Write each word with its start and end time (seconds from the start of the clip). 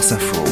France 0.00 0.12
Info. 0.12 0.44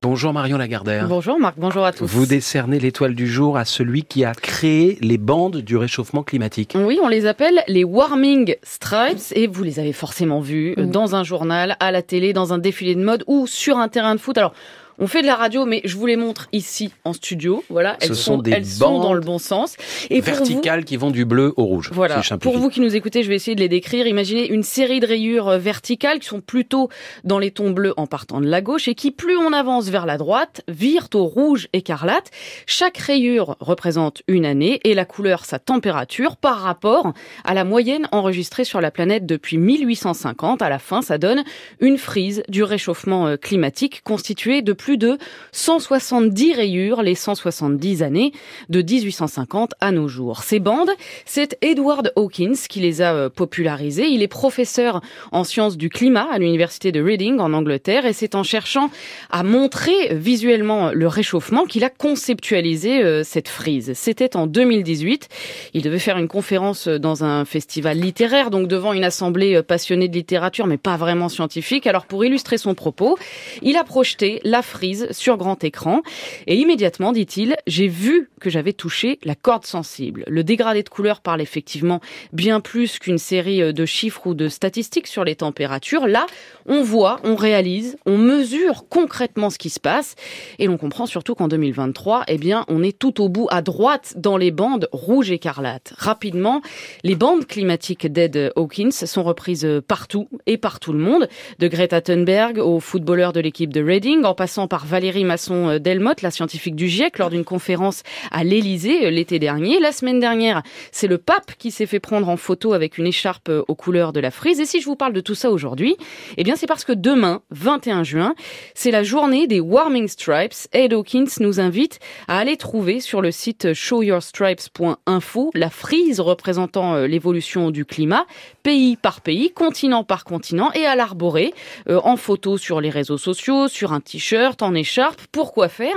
Bonjour 0.00 0.32
Marion 0.32 0.56
Lagardère. 0.56 1.08
Bonjour 1.08 1.40
Marc, 1.40 1.56
bonjour 1.58 1.84
à 1.84 1.92
tous. 1.92 2.06
Vous 2.06 2.26
décernez 2.26 2.78
l'étoile 2.78 3.16
du 3.16 3.26
jour 3.26 3.56
à 3.56 3.64
celui 3.64 4.04
qui 4.04 4.24
a 4.24 4.34
créé 4.34 4.98
les 5.00 5.18
bandes 5.18 5.56
du 5.56 5.76
réchauffement 5.76 6.22
climatique. 6.22 6.76
Oui, 6.78 7.00
on 7.02 7.08
les 7.08 7.26
appelle 7.26 7.64
les 7.66 7.82
Warming 7.82 8.54
Stripes 8.62 9.32
et 9.32 9.48
vous 9.48 9.64
les 9.64 9.80
avez 9.80 9.92
forcément 9.92 10.38
vus 10.38 10.76
dans 10.76 11.16
un 11.16 11.24
journal, 11.24 11.76
à 11.80 11.90
la 11.90 12.02
télé, 12.02 12.32
dans 12.32 12.52
un 12.52 12.58
défilé 12.58 12.94
de 12.94 13.02
mode 13.02 13.24
ou 13.26 13.48
sur 13.48 13.78
un 13.78 13.88
terrain 13.88 14.14
de 14.14 14.20
foot. 14.20 14.38
Alors, 14.38 14.54
on 14.98 15.06
fait 15.06 15.22
de 15.22 15.26
la 15.26 15.34
radio, 15.34 15.66
mais 15.66 15.80
je 15.84 15.96
vous 15.96 16.06
les 16.06 16.16
montre 16.16 16.48
ici 16.52 16.92
en 17.04 17.12
studio. 17.12 17.64
Voilà, 17.68 17.96
Ce 18.00 18.06
elles 18.06 18.14
sont 18.14 18.36
sont, 18.36 18.38
des 18.38 18.52
elles 18.52 18.66
sont 18.66 19.00
dans 19.00 19.14
le 19.14 19.20
bon 19.20 19.38
sens. 19.38 19.76
Et 20.10 20.20
vous, 20.20 20.26
Verticales 20.26 20.84
qui 20.84 20.96
vont 20.96 21.10
du 21.10 21.24
bleu 21.24 21.52
au 21.56 21.64
rouge. 21.64 21.90
Voilà. 21.92 22.22
si. 22.22 22.34
Pour 22.38 22.58
vous 22.58 22.68
qui 22.68 22.80
nous 22.80 22.94
écoutez, 22.94 23.22
je 23.22 23.28
vais 23.28 23.34
essayer 23.34 23.54
de 23.54 23.60
les 23.60 23.68
décrire. 23.68 24.06
Imaginez 24.06 24.48
une 24.48 24.62
série 24.62 25.00
de 25.00 25.06
rayures 25.06 25.48
euh, 25.48 25.58
verticales 25.58 26.20
qui 26.20 26.28
sont 26.28 26.40
plutôt 26.40 26.88
dans 27.24 27.38
les 27.38 27.50
tons 27.50 27.70
bleus 27.70 27.94
en 27.96 28.06
partant 28.06 28.40
de 28.40 28.46
la 28.46 28.60
gauche 28.60 28.88
et 28.88 28.94
qui, 28.94 29.10
plus 29.10 29.36
on 29.36 29.52
avance 29.52 29.88
vers 29.88 30.06
la 30.06 30.16
droite, 30.16 30.62
virent 30.68 31.08
au 31.14 31.24
rouge 31.24 31.68
écarlate. 31.72 32.30
Chaque 32.66 32.98
rayure 32.98 33.56
représente 33.60 34.22
une 34.28 34.46
année 34.46 34.80
et 34.84 34.94
la 34.94 35.04
couleur 35.04 35.44
sa 35.44 35.58
température 35.58 36.36
par 36.36 36.60
rapport 36.60 37.12
à 37.44 37.54
la 37.54 37.64
moyenne 37.64 38.08
enregistrée 38.12 38.64
sur 38.64 38.80
la 38.80 38.90
planète 38.90 39.26
depuis 39.26 39.58
1850. 39.58 40.62
À 40.62 40.68
la 40.68 40.78
fin, 40.78 41.02
ça 41.02 41.18
donne 41.18 41.42
une 41.80 41.98
frise 41.98 42.42
du 42.48 42.62
réchauffement 42.62 43.26
euh, 43.26 43.36
climatique 43.36 44.02
constituée 44.04 44.62
de 44.62 44.72
plus 44.72 44.83
de 44.92 45.18
170 45.52 46.54
rayures 46.54 47.02
les 47.02 47.14
170 47.14 48.02
années 48.02 48.32
de 48.68 48.82
1850 48.82 49.72
à 49.80 49.92
nos 49.92 50.08
jours. 50.08 50.42
Ces 50.42 50.60
bandes, 50.60 50.90
c'est 51.24 51.58
Edward 51.62 52.12
Hawkins 52.16 52.54
qui 52.68 52.80
les 52.80 53.02
a 53.02 53.14
euh, 53.14 53.28
popularisées. 53.28 54.06
Il 54.06 54.22
est 54.22 54.28
professeur 54.28 55.00
en 55.32 55.44
sciences 55.44 55.76
du 55.76 55.88
climat 55.88 56.28
à 56.30 56.38
l'université 56.38 56.92
de 56.92 57.02
Reading 57.02 57.38
en 57.38 57.52
Angleterre 57.52 58.06
et 58.06 58.12
c'est 58.12 58.34
en 58.34 58.42
cherchant 58.42 58.90
à 59.30 59.42
montrer 59.42 60.14
visuellement 60.14 60.90
le 60.92 61.08
réchauffement 61.08 61.64
qu'il 61.64 61.84
a 61.84 61.90
conceptualisé 61.90 63.02
euh, 63.02 63.22
cette 63.24 63.48
frise. 63.48 63.92
C'était 63.94 64.36
en 64.36 64.46
2018. 64.46 65.28
Il 65.74 65.82
devait 65.82 65.98
faire 65.98 66.18
une 66.18 66.28
conférence 66.28 66.88
dans 66.88 67.24
un 67.24 67.44
festival 67.44 67.98
littéraire, 67.98 68.50
donc 68.50 68.68
devant 68.68 68.92
une 68.92 69.04
assemblée 69.04 69.56
euh, 69.56 69.62
passionnée 69.62 70.08
de 70.08 70.14
littérature, 70.14 70.66
mais 70.66 70.76
pas 70.76 70.96
vraiment 70.96 71.28
scientifique. 71.28 71.86
Alors 71.86 72.06
pour 72.06 72.24
illustrer 72.24 72.58
son 72.58 72.74
propos, 72.74 73.18
il 73.62 73.76
a 73.76 73.84
projeté 73.84 74.40
la 74.44 74.62
sur 75.10 75.36
grand 75.36 75.62
écran 75.64 76.02
et 76.46 76.56
immédiatement, 76.56 77.12
dit-il, 77.12 77.56
j'ai 77.66 77.88
vu 77.88 78.30
que 78.40 78.50
j'avais 78.50 78.72
touché 78.72 79.18
la 79.24 79.34
corde 79.34 79.64
sensible. 79.64 80.24
Le 80.28 80.44
dégradé 80.44 80.82
de 80.82 80.88
couleur 80.88 81.20
parle 81.20 81.40
effectivement 81.40 82.00
bien 82.32 82.60
plus 82.60 82.98
qu'une 82.98 83.18
série 83.18 83.62
euh, 83.62 83.72
de 83.72 83.86
chiffres 83.86 84.26
ou 84.26 84.34
de 84.34 84.48
statistiques 84.48 85.06
sur 85.06 85.24
les 85.24 85.36
températures. 85.36 86.06
Là, 86.06 86.26
on 86.66 86.82
voit, 86.82 87.20
on 87.24 87.36
réalise, 87.36 87.96
on 88.06 88.18
mesure 88.18 88.84
concrètement 88.88 89.50
ce 89.50 89.58
qui 89.58 89.70
se 89.70 89.80
passe 89.80 90.14
et 90.58 90.66
l'on 90.66 90.76
comprend 90.76 91.06
surtout 91.06 91.34
qu'en 91.34 91.48
2023, 91.48 92.24
eh 92.28 92.38
bien, 92.38 92.64
on 92.68 92.82
est 92.82 92.98
tout 92.98 93.22
au 93.22 93.28
bout 93.28 93.48
à 93.50 93.62
droite 93.62 94.14
dans 94.16 94.36
les 94.36 94.50
bandes 94.50 94.88
rouge 94.92 95.30
écarlate. 95.30 95.94
Rapidement, 95.96 96.60
les 97.02 97.14
bandes 97.14 97.46
climatiques 97.46 98.10
d'Ed 98.10 98.52
Hawkins 98.56 98.90
sont 98.90 99.22
reprises 99.22 99.66
partout 99.86 100.28
et 100.46 100.56
par 100.56 100.80
tout 100.80 100.92
le 100.92 100.98
monde, 100.98 101.28
de 101.58 101.68
Greta 101.68 102.00
Thunberg 102.00 102.58
aux 102.58 102.80
footballeurs 102.80 103.32
de 103.32 103.40
l'équipe 103.40 103.72
de 103.72 103.82
Reading, 103.82 104.24
en 104.24 104.34
passant 104.34 104.63
par 104.68 104.86
Valérie 104.86 105.24
Masson-Delmotte, 105.24 106.22
la 106.22 106.30
scientifique 106.30 106.76
du 106.76 106.88
GIEC, 106.88 107.18
lors 107.18 107.30
d'une 107.30 107.44
conférence 107.44 108.02
à 108.30 108.44
l'Élysée 108.44 109.10
l'été 109.10 109.38
dernier. 109.38 109.80
La 109.80 109.92
semaine 109.92 110.20
dernière, 110.20 110.62
c'est 110.92 111.06
le 111.06 111.18
pape 111.18 111.54
qui 111.58 111.70
s'est 111.70 111.86
fait 111.86 112.00
prendre 112.00 112.28
en 112.28 112.36
photo 112.36 112.72
avec 112.72 112.98
une 112.98 113.06
écharpe 113.06 113.50
aux 113.66 113.74
couleurs 113.74 114.12
de 114.12 114.20
la 114.20 114.30
frise. 114.30 114.60
Et 114.60 114.66
si 114.66 114.80
je 114.80 114.86
vous 114.86 114.96
parle 114.96 115.12
de 115.12 115.20
tout 115.20 115.34
ça 115.34 115.50
aujourd'hui, 115.50 115.96
eh 116.36 116.44
bien, 116.44 116.56
c'est 116.56 116.66
parce 116.66 116.84
que 116.84 116.92
demain, 116.92 117.42
21 117.50 118.04
juin, 118.04 118.34
c'est 118.74 118.90
la 118.90 119.02
journée 119.02 119.46
des 119.46 119.60
Warming 119.60 120.08
Stripes. 120.08 120.54
Ed 120.72 120.92
Hawkins 120.92 121.26
nous 121.40 121.60
invite 121.60 121.98
à 122.28 122.38
aller 122.38 122.56
trouver 122.56 123.00
sur 123.00 123.20
le 123.20 123.30
site 123.30 123.72
showyourstripes.info 123.72 125.50
la 125.54 125.70
frise 125.70 126.20
représentant 126.20 126.94
euh, 126.94 127.06
l'évolution 127.06 127.70
du 127.70 127.84
climat, 127.84 128.26
pays 128.62 128.96
par 128.96 129.20
pays, 129.20 129.50
continent 129.50 130.04
par 130.04 130.24
continent, 130.24 130.70
et 130.72 130.86
à 130.86 130.96
l'arborer 130.96 131.52
euh, 131.88 132.00
en 132.04 132.16
photo 132.16 132.58
sur 132.58 132.80
les 132.80 132.90
réseaux 132.90 133.18
sociaux, 133.18 133.68
sur 133.68 133.92
un 133.92 134.00
t-shirt, 134.00 134.53
en 134.62 134.74
écharpe. 134.74 135.20
Pourquoi 135.32 135.68
faire? 135.68 135.96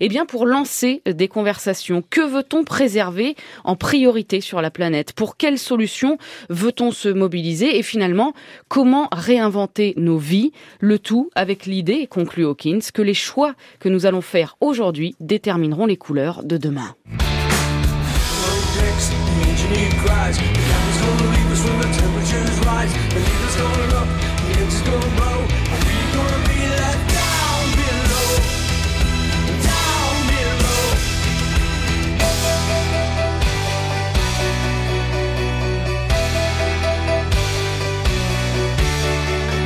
Eh 0.00 0.08
bien, 0.08 0.26
pour 0.26 0.46
lancer 0.46 1.02
des 1.06 1.28
conversations. 1.28 2.02
Que 2.08 2.20
veut-on 2.20 2.64
préserver 2.64 3.36
en 3.64 3.76
priorité 3.76 4.40
sur 4.40 4.60
la 4.60 4.70
planète? 4.70 5.12
Pour 5.12 5.36
quelles 5.36 5.58
solutions 5.58 6.18
veut-on 6.50 6.90
se 6.90 7.08
mobiliser? 7.08 7.78
Et 7.78 7.82
finalement, 7.82 8.32
comment 8.68 9.08
réinventer 9.12 9.94
nos 9.96 10.18
vies? 10.18 10.52
Le 10.80 10.98
tout 10.98 11.30
avec 11.34 11.66
l'idée, 11.66 12.06
conclut 12.06 12.44
Hawkins, 12.44 12.80
que 12.92 13.02
les 13.02 13.14
choix 13.14 13.54
que 13.80 13.88
nous 13.88 14.06
allons 14.06 14.20
faire 14.20 14.56
aujourd'hui 14.60 15.16
détermineront 15.20 15.86
les 15.86 15.96
couleurs 15.96 16.42
de 16.44 16.56
demain. 16.56 16.94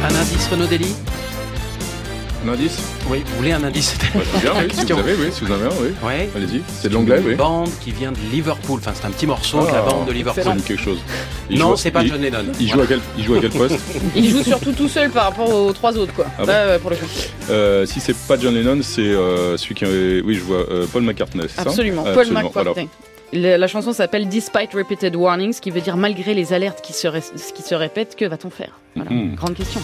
Un 0.08 0.14
indice 0.14 0.48
Renaud 0.50 0.66
Dely 0.66 0.94
Un 2.46 2.48
indice 2.52 2.78
Oui, 3.10 3.22
vous 3.26 3.36
voulez 3.36 3.52
un 3.52 3.62
indice 3.62 3.96
Bah, 4.14 4.20
bien, 4.40 4.52
oui, 4.56 4.60
si 4.70 4.76
Question. 4.76 4.96
vous 4.96 5.02
avez, 5.02 5.14
oui, 5.14 5.26
si 5.32 5.44
vous 5.44 5.50
en 5.52 5.54
avez 5.56 5.64
un, 5.66 5.82
oui. 5.82 5.88
Ouais. 6.02 6.28
Allez-y, 6.34 6.62
c'est 6.80 6.88
de 6.88 6.94
l'anglais, 6.94 7.20
Une 7.20 7.26
oui. 7.28 7.34
bande 7.34 7.68
qui 7.80 7.90
vient 7.90 8.12
de 8.12 8.18
Liverpool. 8.32 8.78
Enfin, 8.80 8.92
c'est 8.94 9.06
un 9.06 9.10
petit 9.10 9.26
morceau 9.26 9.60
de 9.62 9.66
la 9.66 9.84
Ah, 9.86 9.90
bande 9.90 10.06
de 10.06 10.12
Liverpool. 10.12 10.44
Ça 10.44 10.54
quelque 10.66 10.80
chose. 10.82 10.98
Il 11.50 11.58
Non, 11.58 11.76
c'est 11.76 11.90
pas 11.90 12.02
il- 12.02 12.08
John 12.10 12.20
Lennon. 12.22 12.44
Il 12.58 12.68
joue, 12.70 12.80
à 12.80 12.86
quel, 12.86 13.00
il 13.18 13.24
joue 13.24 13.34
à 13.34 13.40
quel 13.40 13.50
poste 13.50 13.78
Il 14.16 14.30
joue 14.30 14.42
surtout 14.42 14.72
tout 14.72 14.88
seul 14.88 15.10
par 15.10 15.24
rapport 15.24 15.52
aux 15.52 15.72
trois 15.72 15.96
autres, 15.98 16.14
quoi. 16.14 16.26
Ah 16.38 16.44
bon 16.46 16.80
pour 16.80 16.90
le 16.90 16.96
coup. 16.96 17.06
euh, 17.50 17.84
Si 17.86 18.00
c'est 18.00 18.16
pas 18.16 18.38
John 18.38 18.54
Lennon, 18.54 18.78
c'est 18.82 19.00
euh, 19.02 19.56
celui 19.56 19.74
qui. 19.74 19.84
est- 19.84 20.22
Oui, 20.22 20.34
je 20.34 20.40
vois 20.40 20.64
euh, 20.70 20.86
Paul 20.92 21.02
McCartney, 21.02 21.42
c'est 21.48 21.56
ça 21.56 21.62
Absolument, 21.62 22.02
Paul 22.04 22.12
Absolument, 22.18 22.42
McCartney. 22.54 22.88
La, 23.34 23.58
la 23.58 23.66
chanson 23.66 23.92
s'appelle 23.92 24.26
Despite 24.26 24.72
Repeated 24.72 25.14
Warnings, 25.14 25.60
qui 25.60 25.70
veut 25.70 25.82
dire 25.82 25.98
malgré 25.98 26.32
les 26.32 26.54
alertes 26.54 26.80
qui 26.82 26.94
se, 26.94 27.06
ré- 27.06 27.20
qui 27.54 27.60
se 27.62 27.74
répètent, 27.74 28.16
que 28.16 28.24
va-t-on 28.24 28.48
faire? 28.48 28.80
Voilà, 28.96 29.10
Mhm. 29.10 29.34
grande 29.34 29.52
question. 29.54 29.80